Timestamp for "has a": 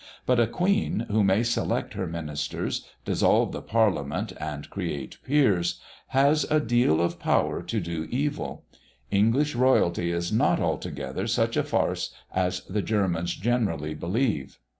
6.07-6.59